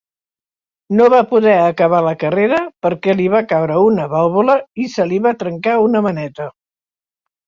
No 0.99 1.07
va 1.13 1.17
poder 1.33 1.51
acabar 1.65 1.99
la 2.07 2.13
carrera 2.23 2.61
perquè 2.85 3.15
li 3.19 3.27
va 3.33 3.41
caure 3.51 3.75
una 3.89 4.07
vàlvula 4.13 4.55
i 4.85 4.89
se 4.95 5.05
li 5.11 5.21
va 5.27 5.35
trencar 5.45 5.77
una 5.89 6.03
maneta. 6.07 6.49